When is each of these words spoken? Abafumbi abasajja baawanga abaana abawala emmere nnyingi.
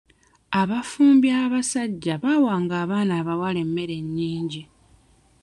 Abafumbi 0.61 1.29
abasajja 1.43 2.13
baawanga 2.23 2.73
abaana 2.83 3.13
abawala 3.21 3.59
emmere 3.65 3.95
nnyingi. 4.05 4.61